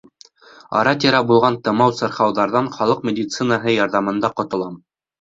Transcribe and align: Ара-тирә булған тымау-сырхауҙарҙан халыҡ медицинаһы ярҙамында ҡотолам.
Ара-тирә 0.79 1.19
булған 1.33 1.59
тымау-сырхауҙарҙан 1.69 2.73
халыҡ 2.79 3.07
медицинаһы 3.13 3.79
ярҙамында 3.81 4.37
ҡотолам. 4.39 4.87